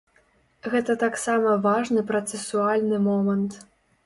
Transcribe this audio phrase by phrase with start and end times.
[0.73, 3.61] Гэта таксама важны працэсуальны момант.